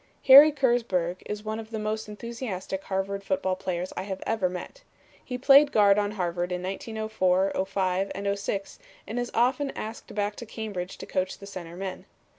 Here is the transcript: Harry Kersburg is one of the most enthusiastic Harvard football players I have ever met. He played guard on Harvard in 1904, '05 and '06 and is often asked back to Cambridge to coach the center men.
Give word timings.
Harry 0.25 0.51
Kersburg 0.51 1.17
is 1.27 1.43
one 1.45 1.59
of 1.59 1.69
the 1.69 1.77
most 1.77 2.09
enthusiastic 2.09 2.85
Harvard 2.85 3.23
football 3.23 3.55
players 3.55 3.93
I 3.95 4.01
have 4.01 4.23
ever 4.25 4.49
met. 4.49 4.81
He 5.23 5.37
played 5.37 5.71
guard 5.71 5.99
on 5.99 6.13
Harvard 6.13 6.51
in 6.51 6.63
1904, 6.63 7.51
'05 7.67 8.11
and 8.15 8.39
'06 8.39 8.79
and 9.05 9.19
is 9.19 9.29
often 9.35 9.69
asked 9.75 10.15
back 10.15 10.35
to 10.37 10.45
Cambridge 10.47 10.97
to 10.97 11.05
coach 11.05 11.37
the 11.37 11.45
center 11.45 11.75
men. 11.75 12.05